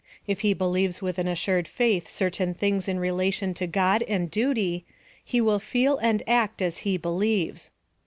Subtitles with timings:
[0.25, 4.83] If he believes with an assured faith certain things in relation to God and duty,
[5.23, 7.69] he will feel and act as he believes.